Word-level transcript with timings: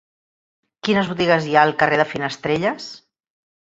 Quines 0.87 1.13
botigues 1.13 1.47
hi 1.51 1.55
ha 1.59 1.69
al 1.69 1.77
carrer 1.85 2.03
de 2.05 2.09
Finestrelles? 2.17 2.93